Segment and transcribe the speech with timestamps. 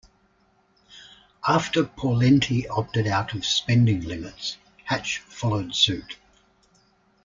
[1.47, 6.17] After Pawlenty opted out of spending limits, Hatch followed suit.